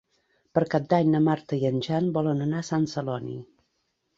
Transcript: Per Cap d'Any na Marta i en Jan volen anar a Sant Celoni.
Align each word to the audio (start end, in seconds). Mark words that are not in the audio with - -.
Per 0.57 0.61
Cap 0.73 0.87
d'Any 0.93 1.11
na 1.15 1.21
Marta 1.27 1.59
i 1.63 1.69
en 1.71 1.77
Jan 1.89 2.09
volen 2.17 2.41
anar 2.47 2.63
a 2.65 2.69
Sant 2.73 2.89
Celoni. 2.95 3.37